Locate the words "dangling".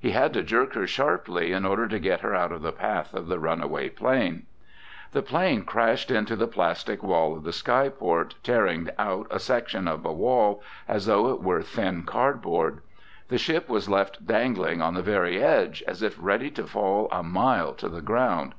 14.26-14.80